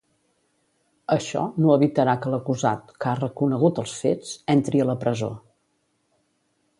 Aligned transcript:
Això 1.15 1.41
no 1.65 1.75
evitarà 1.75 2.15
que 2.23 2.31
l'acusat, 2.35 2.89
que 3.05 3.11
ha 3.11 3.15
reconegut 3.21 3.81
els 3.83 3.93
fets, 4.01 4.35
entri 4.55 4.81
a 4.83 4.89
la 4.93 4.97
presó. 5.07 5.31